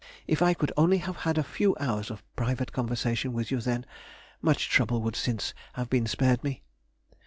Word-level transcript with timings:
If 0.25 0.41
I 0.41 0.55
could 0.55 0.71
only 0.75 0.97
have 0.97 1.17
had 1.17 1.37
a 1.37 1.43
few 1.43 1.77
hours 1.79 2.09
of 2.09 2.23
private 2.35 2.71
conversation 2.71 3.33
with 3.33 3.51
you 3.51 3.61
then, 3.61 3.85
much 4.41 4.67
trouble 4.67 4.99
would 5.03 5.15
since 5.15 5.53
have 5.73 5.91
been 5.91 6.07
spared 6.07 6.43
me. 6.43 6.63